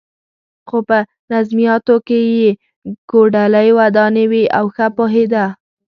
[0.67, 0.97] خو په
[1.33, 2.49] نظمیاتو کې یې
[3.09, 5.45] کوډلۍ ودانې وې او ښه پوهېده.